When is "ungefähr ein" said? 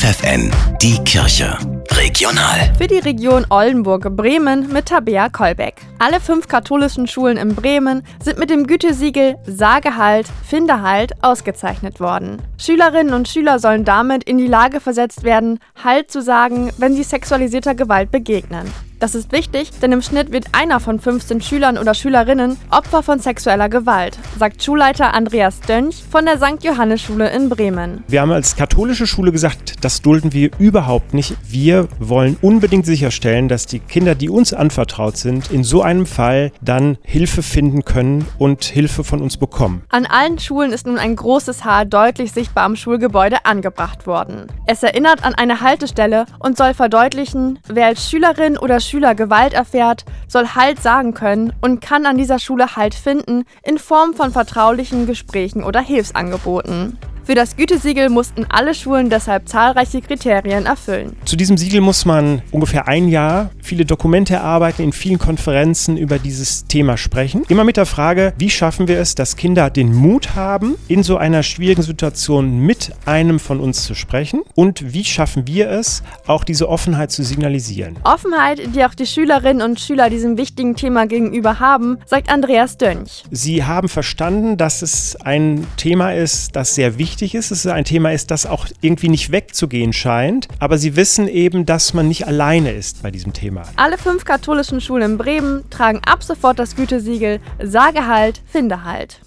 62.50-63.08